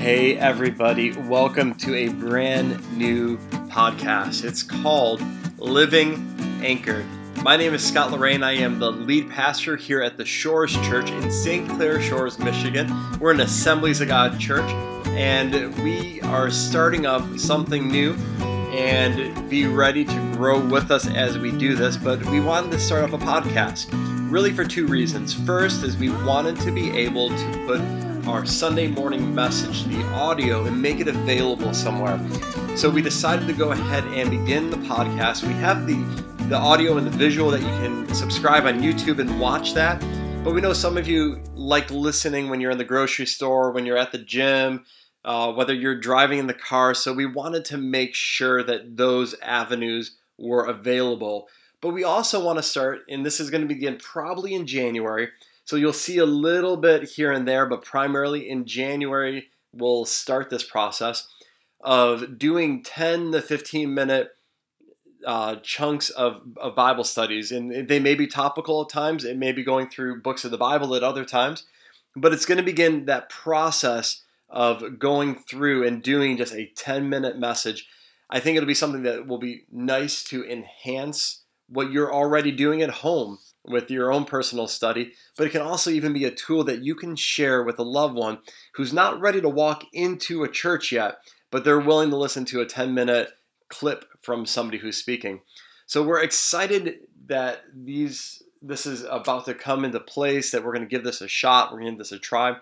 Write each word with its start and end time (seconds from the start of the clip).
Hey, 0.00 0.38
everybody, 0.38 1.12
welcome 1.12 1.74
to 1.74 1.94
a 1.94 2.08
brand 2.08 2.96
new 2.96 3.36
podcast. 3.68 4.44
It's 4.44 4.62
called 4.62 5.22
Living 5.58 6.14
Anchored. 6.64 7.04
My 7.42 7.58
name 7.58 7.74
is 7.74 7.86
Scott 7.86 8.10
Lorraine. 8.10 8.42
I 8.42 8.52
am 8.52 8.78
the 8.78 8.90
lead 8.90 9.28
pastor 9.28 9.76
here 9.76 10.00
at 10.00 10.16
the 10.16 10.24
Shores 10.24 10.72
Church 10.88 11.10
in 11.10 11.30
St. 11.30 11.68
Clair 11.68 12.00
Shores, 12.00 12.38
Michigan. 12.38 12.90
We're 13.20 13.32
an 13.32 13.40
Assemblies 13.40 14.00
of 14.00 14.08
God 14.08 14.40
church, 14.40 14.70
and 15.08 15.76
we 15.84 16.22
are 16.22 16.50
starting 16.50 17.04
up 17.04 17.38
something 17.38 17.86
new 17.86 18.14
and 18.72 19.50
be 19.50 19.66
ready 19.66 20.06
to 20.06 20.32
grow 20.32 20.66
with 20.66 20.90
us 20.90 21.06
as 21.08 21.36
we 21.36 21.52
do 21.52 21.76
this. 21.76 21.98
But 21.98 22.24
we 22.30 22.40
wanted 22.40 22.70
to 22.70 22.78
start 22.78 23.04
up 23.04 23.12
a 23.12 23.22
podcast 23.22 23.88
really 24.32 24.54
for 24.54 24.64
two 24.64 24.86
reasons. 24.86 25.34
First, 25.34 25.82
is 25.84 25.98
we 25.98 26.08
wanted 26.08 26.58
to 26.60 26.72
be 26.72 26.90
able 26.96 27.28
to 27.28 27.64
put 27.66 28.09
our 28.30 28.46
Sunday 28.46 28.86
morning 28.86 29.34
message, 29.34 29.82
the 29.86 30.00
audio, 30.12 30.64
and 30.64 30.80
make 30.80 31.00
it 31.00 31.08
available 31.08 31.74
somewhere. 31.74 32.16
So 32.76 32.88
we 32.88 33.02
decided 33.02 33.48
to 33.48 33.52
go 33.52 33.72
ahead 33.72 34.04
and 34.04 34.30
begin 34.30 34.70
the 34.70 34.76
podcast. 34.76 35.42
We 35.42 35.52
have 35.54 35.84
the 35.84 35.96
the 36.48 36.56
audio 36.56 36.96
and 36.96 37.04
the 37.04 37.16
visual 37.16 37.50
that 37.50 37.60
you 37.60 37.66
can 37.66 38.14
subscribe 38.14 38.66
on 38.66 38.80
YouTube 38.80 39.18
and 39.18 39.40
watch 39.40 39.74
that. 39.74 40.00
But 40.44 40.54
we 40.54 40.60
know 40.60 40.72
some 40.72 40.96
of 40.96 41.08
you 41.08 41.42
like 41.54 41.90
listening 41.90 42.48
when 42.48 42.60
you're 42.60 42.70
in 42.70 42.78
the 42.78 42.84
grocery 42.84 43.26
store, 43.26 43.72
when 43.72 43.84
you're 43.84 43.98
at 43.98 44.12
the 44.12 44.18
gym, 44.18 44.84
uh, 45.24 45.52
whether 45.52 45.74
you're 45.74 45.98
driving 45.98 46.38
in 46.38 46.46
the 46.46 46.54
car. 46.54 46.94
So 46.94 47.12
we 47.12 47.26
wanted 47.26 47.64
to 47.66 47.78
make 47.78 48.14
sure 48.14 48.62
that 48.62 48.96
those 48.96 49.34
avenues 49.42 50.18
were 50.38 50.66
available. 50.66 51.48
But 51.80 51.90
we 51.90 52.04
also 52.04 52.44
want 52.44 52.58
to 52.58 52.62
start, 52.62 53.00
and 53.08 53.26
this 53.26 53.40
is 53.40 53.50
going 53.50 53.62
to 53.62 53.74
begin 53.74 53.96
probably 53.96 54.54
in 54.54 54.68
January. 54.68 55.30
So 55.64 55.76
you'll 55.76 55.92
see 55.92 56.18
a 56.18 56.26
little 56.26 56.76
bit 56.76 57.10
here 57.10 57.30
and 57.30 57.46
there, 57.46 57.66
but 57.66 57.84
primarily 57.84 58.48
in 58.48 58.64
January, 58.66 59.48
we'll 59.72 60.04
start 60.04 60.50
this 60.50 60.64
process 60.64 61.28
of 61.82 62.38
doing 62.38 62.82
10 62.82 63.32
to 63.32 63.42
15 63.42 63.94
minute 63.94 64.30
uh, 65.26 65.56
chunks 65.56 66.10
of, 66.10 66.42
of 66.56 66.74
Bible 66.74 67.04
studies. 67.04 67.52
And 67.52 67.88
they 67.88 68.00
may 68.00 68.14
be 68.14 68.26
topical 68.26 68.82
at 68.82 68.88
times, 68.88 69.24
it 69.24 69.36
may 69.36 69.52
be 69.52 69.62
going 69.62 69.88
through 69.88 70.22
books 70.22 70.44
of 70.44 70.50
the 70.50 70.58
Bible 70.58 70.94
at 70.94 71.02
other 71.02 71.24
times, 71.24 71.66
but 72.16 72.32
it's 72.32 72.46
going 72.46 72.58
to 72.58 72.64
begin 72.64 73.06
that 73.06 73.28
process 73.28 74.22
of 74.48 74.98
going 74.98 75.36
through 75.36 75.86
and 75.86 76.02
doing 76.02 76.36
just 76.36 76.54
a 76.54 76.70
10 76.76 77.08
minute 77.08 77.38
message. 77.38 77.88
I 78.28 78.40
think 78.40 78.56
it'll 78.56 78.66
be 78.66 78.74
something 78.74 79.02
that 79.04 79.26
will 79.26 79.38
be 79.38 79.64
nice 79.70 80.24
to 80.24 80.44
enhance 80.44 81.42
what 81.68 81.92
you're 81.92 82.12
already 82.12 82.50
doing 82.50 82.82
at 82.82 82.90
home 82.90 83.38
with 83.64 83.90
your 83.90 84.12
own 84.12 84.24
personal 84.24 84.66
study, 84.66 85.12
but 85.36 85.46
it 85.46 85.50
can 85.50 85.62
also 85.62 85.90
even 85.90 86.12
be 86.12 86.24
a 86.24 86.30
tool 86.30 86.64
that 86.64 86.82
you 86.82 86.94
can 86.94 87.14
share 87.14 87.62
with 87.62 87.78
a 87.78 87.84
loved 87.84 88.14
one 88.14 88.38
who's 88.74 88.92
not 88.92 89.20
ready 89.20 89.40
to 89.40 89.48
walk 89.48 89.84
into 89.92 90.42
a 90.42 90.48
church 90.48 90.92
yet, 90.92 91.18
but 91.50 91.64
they're 91.64 91.78
willing 91.78 92.10
to 92.10 92.16
listen 92.16 92.44
to 92.46 92.60
a 92.60 92.66
10 92.66 92.94
minute 92.94 93.30
clip 93.68 94.04
from 94.20 94.46
somebody 94.46 94.78
who's 94.78 94.96
speaking. 94.96 95.40
So 95.86 96.02
we're 96.02 96.22
excited 96.22 97.00
that 97.26 97.62
these 97.74 98.42
this 98.62 98.84
is 98.84 99.04
about 99.08 99.46
to 99.46 99.54
come 99.54 99.84
into 99.84 100.00
place, 100.00 100.50
that 100.50 100.62
we're 100.62 100.72
going 100.72 100.86
to 100.86 100.88
give 100.88 101.04
this 101.04 101.22
a 101.22 101.28
shot, 101.28 101.72
we're 101.72 101.80
going 101.80 101.86
to 101.86 101.92
give 101.92 101.98
this 101.98 102.12
a 102.12 102.18
try. 102.18 102.56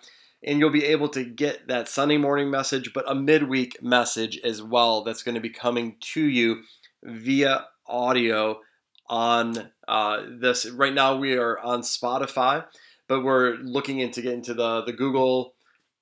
And 0.45 0.61
you'll 0.61 0.71
be 0.71 0.85
able 0.85 1.09
to 1.09 1.25
get 1.25 1.67
that 1.67 1.89
Sunday 1.89 2.17
morning 2.17 2.51
message, 2.51 2.93
but 2.95 3.11
a 3.11 3.15
midweek 3.15 3.83
message 3.83 4.39
as 4.45 4.63
well 4.63 5.03
that's 5.03 5.25
going 5.25 5.35
to 5.35 5.41
be 5.41 5.51
coming 5.51 5.97
to 6.13 6.25
you 6.25 6.63
via 7.03 7.67
audio 7.89 8.61
on 9.09 9.71
uh, 9.87 10.23
this. 10.41 10.67
Right 10.67 10.93
now, 10.93 11.17
we 11.17 11.37
are 11.37 11.59
on 11.59 11.83
Spotify, 11.83 12.65
but 13.09 13.23
we're 13.23 13.57
looking 13.57 14.01
into 14.01 14.23
getting 14.23 14.43
to 14.43 14.55
the 14.55 14.83
the 14.83 14.93
Google 14.93 15.55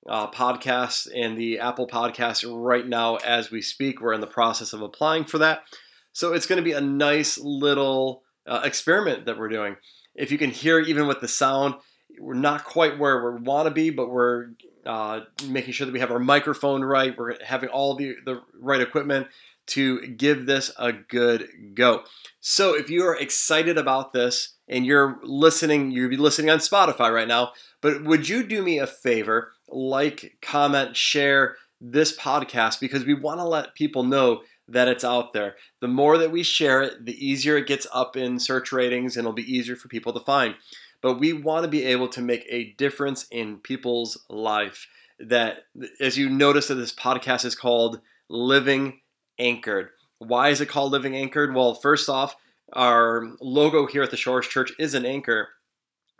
uh, 0.07 0.29
podcast 0.31 1.07
and 1.15 1.37
the 1.37 1.59
Apple 1.59 1.87
podcast 1.87 2.45
right 2.47 2.87
now 2.87 3.15
as 3.17 3.51
we 3.51 3.61
speak. 3.61 4.01
We're 4.01 4.13
in 4.13 4.21
the 4.21 4.27
process 4.27 4.73
of 4.73 4.81
applying 4.81 5.25
for 5.25 5.37
that, 5.39 5.63
so 6.11 6.33
it's 6.33 6.45
going 6.45 6.57
to 6.57 6.63
be 6.63 6.73
a 6.73 6.81
nice 6.81 7.37
little 7.37 8.23
uh, 8.45 8.61
experiment 8.63 9.25
that 9.25 9.37
we're 9.37 9.49
doing. 9.49 9.75
If 10.15 10.31
you 10.31 10.37
can 10.37 10.51
hear, 10.51 10.79
even 10.79 11.07
with 11.07 11.21
the 11.21 11.27
sound, 11.27 11.75
we're 12.19 12.33
not 12.33 12.63
quite 12.63 12.97
where 12.97 13.31
we 13.31 13.41
want 13.41 13.67
to 13.67 13.73
be, 13.73 13.89
but 13.89 14.09
we're 14.09 14.47
uh, 14.85 15.21
making 15.47 15.73
sure 15.73 15.85
that 15.85 15.91
we 15.91 15.99
have 15.99 16.11
our 16.11 16.19
microphone 16.19 16.83
right. 16.83 17.15
We're 17.15 17.35
having 17.43 17.69
all 17.69 17.95
the, 17.95 18.15
the 18.25 18.41
right 18.59 18.81
equipment 18.81 19.27
to 19.67 20.07
give 20.07 20.45
this 20.45 20.71
a 20.77 20.91
good 20.93 21.47
go. 21.73 22.03
So 22.39 22.75
if 22.75 22.89
you 22.89 23.03
are 23.03 23.15
excited 23.15 23.77
about 23.77 24.13
this 24.13 24.55
and 24.67 24.85
you're 24.85 25.19
listening, 25.23 25.91
you'll 25.91 26.09
be 26.09 26.17
listening 26.17 26.49
on 26.49 26.59
Spotify 26.59 27.13
right 27.13 27.27
now, 27.27 27.51
but 27.81 28.03
would 28.03 28.27
you 28.27 28.43
do 28.43 28.61
me 28.61 28.79
a 28.79 28.87
favor, 28.87 29.51
like, 29.67 30.37
comment, 30.41 30.95
share 30.95 31.55
this 31.79 32.17
podcast 32.17 32.79
because 32.79 33.05
we 33.05 33.13
want 33.13 33.39
to 33.39 33.45
let 33.45 33.75
people 33.75 34.03
know 34.03 34.41
that 34.67 34.87
it's 34.87 35.03
out 35.03 35.33
there. 35.33 35.55
The 35.79 35.87
more 35.87 36.17
that 36.17 36.31
we 36.31 36.43
share 36.43 36.81
it, 36.81 37.05
the 37.05 37.25
easier 37.25 37.57
it 37.57 37.67
gets 37.67 37.87
up 37.93 38.17
in 38.17 38.39
search 38.39 38.71
ratings 38.71 39.15
and 39.15 39.23
it'll 39.23 39.33
be 39.33 39.53
easier 39.53 39.75
for 39.75 39.87
people 39.87 40.13
to 40.13 40.19
find. 40.19 40.55
But 41.01 41.19
we 41.19 41.31
want 41.31 41.63
to 41.63 41.69
be 41.69 41.85
able 41.85 42.07
to 42.09 42.21
make 42.21 42.45
a 42.49 42.73
difference 42.73 43.27
in 43.31 43.57
people's 43.57 44.25
life. 44.29 44.87
That, 45.19 45.65
as 45.99 46.17
you 46.17 46.29
notice, 46.29 46.67
that 46.67 46.75
this 46.75 46.93
podcast 46.93 47.45
is 47.45 47.55
called 47.55 48.01
Living 48.29 48.99
Anchored. 49.39 49.89
Why 50.19 50.49
is 50.49 50.61
it 50.61 50.69
called 50.69 50.91
Living 50.91 51.15
Anchored? 51.15 51.53
Well, 51.53 51.75
first 51.75 52.09
off, 52.09 52.35
our 52.73 53.35
logo 53.39 53.85
here 53.85 54.03
at 54.03 54.11
the 54.11 54.17
Shores 54.17 54.47
Church 54.47 54.71
is 54.79 54.93
an 54.93 55.05
anchor 55.05 55.49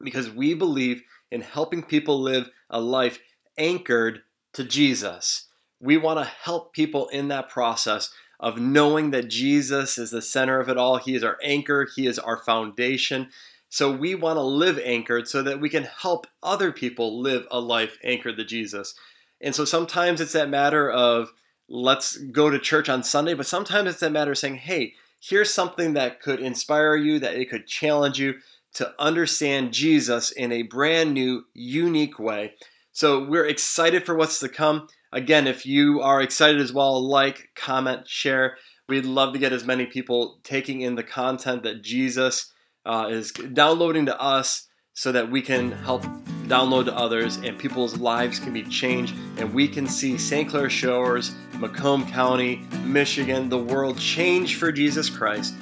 because 0.01 0.29
we 0.29 0.53
believe 0.53 1.03
in 1.31 1.41
helping 1.41 1.83
people 1.83 2.21
live 2.21 2.49
a 2.69 2.79
life 2.79 3.19
anchored 3.57 4.21
to 4.53 4.63
Jesus. 4.63 5.47
We 5.79 5.97
want 5.97 6.19
to 6.19 6.25
help 6.25 6.73
people 6.73 7.07
in 7.09 7.27
that 7.27 7.49
process 7.49 8.11
of 8.39 8.59
knowing 8.59 9.11
that 9.11 9.29
Jesus 9.29 9.97
is 9.97 10.11
the 10.11 10.21
center 10.21 10.59
of 10.59 10.69
it 10.69 10.77
all. 10.77 10.97
He 10.97 11.15
is 11.15 11.23
our 11.23 11.37
anchor, 11.43 11.87
He 11.95 12.07
is 12.07 12.19
our 12.19 12.37
foundation. 12.37 13.29
So 13.69 13.91
we 13.91 14.15
want 14.15 14.37
to 14.37 14.43
live 14.43 14.79
anchored 14.83 15.27
so 15.27 15.43
that 15.43 15.59
we 15.59 15.69
can 15.69 15.83
help 15.83 16.25
other 16.41 16.71
people 16.71 17.19
live 17.21 17.45
a 17.51 17.59
life 17.59 17.97
anchored 18.03 18.37
to 18.37 18.45
Jesus. 18.45 18.95
And 19.41 19.53
so 19.53 19.65
sometimes 19.65 20.21
it's 20.21 20.33
that 20.33 20.49
matter 20.49 20.89
of 20.89 21.33
let's 21.69 22.17
go 22.17 22.49
to 22.49 22.59
church 22.59 22.89
on 22.89 23.03
Sunday, 23.03 23.33
but 23.33 23.45
sometimes 23.45 23.89
it's 23.89 24.01
a 24.01 24.09
matter 24.09 24.31
of 24.31 24.37
saying, 24.37 24.55
hey, 24.55 24.93
here's 25.19 25.53
something 25.53 25.93
that 25.93 26.21
could 26.21 26.39
inspire 26.39 26.95
you, 26.95 27.19
that 27.19 27.35
it 27.35 27.49
could 27.49 27.67
challenge 27.67 28.19
you 28.19 28.35
to 28.75 28.93
understand 28.99 29.73
Jesus 29.73 30.31
in 30.31 30.51
a 30.51 30.61
brand 30.61 31.13
new, 31.13 31.45
unique 31.53 32.19
way. 32.19 32.53
So 32.91 33.23
we're 33.23 33.47
excited 33.47 34.05
for 34.05 34.15
what's 34.15 34.39
to 34.39 34.49
come. 34.49 34.87
Again, 35.11 35.47
if 35.47 35.65
you 35.65 36.01
are 36.01 36.21
excited 36.21 36.61
as 36.61 36.73
well, 36.73 37.01
like, 37.01 37.49
comment, 37.55 38.07
share. 38.07 38.57
We'd 38.89 39.05
love 39.05 39.33
to 39.33 39.39
get 39.39 39.53
as 39.53 39.65
many 39.65 39.85
people 39.85 40.39
taking 40.43 40.81
in 40.81 40.95
the 40.95 41.03
content 41.03 41.63
that 41.63 41.81
Jesus 41.81 42.51
uh, 42.85 43.07
is 43.09 43.31
downloading 43.31 44.05
to 44.05 44.19
us 44.21 44.67
so 44.93 45.11
that 45.11 45.29
we 45.29 45.41
can 45.41 45.71
help 45.71 46.03
download 46.47 46.85
to 46.85 46.95
others 46.95 47.37
and 47.37 47.57
people's 47.57 47.97
lives 47.97 48.39
can 48.39 48.53
be 48.53 48.63
changed 48.63 49.15
and 49.37 49.53
we 49.53 49.67
can 49.67 49.87
see 49.87 50.17
St. 50.17 50.49
Clair 50.49 50.69
Shores, 50.69 51.35
Macomb 51.53 52.09
County, 52.09 52.65
Michigan, 52.83 53.49
the 53.49 53.57
world 53.57 53.99
change 53.99 54.55
for 54.55 54.71
Jesus 54.71 55.09
Christ. 55.09 55.55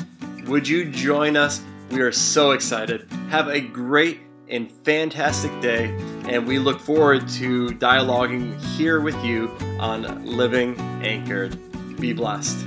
Would 0.46 0.68
you 0.68 0.90
join 0.90 1.36
us? 1.36 1.62
We 1.92 2.02
are 2.02 2.12
so 2.12 2.52
excited. 2.52 3.08
Have 3.30 3.48
a 3.48 3.62
great 3.62 4.20
and 4.50 4.72
fantastic 4.84 5.60
day, 5.62 5.86
and 6.28 6.48
we 6.48 6.60
look 6.60 6.80
forward 6.80 7.28
to 7.30 7.70
dialoguing 7.70 8.60
here 8.76 9.00
with 9.00 9.16
you 9.24 9.50
on 9.80 10.26
Living 10.26 10.78
Anchored. 11.04 11.58
Be 12.00 12.14
blessed. 12.14 12.66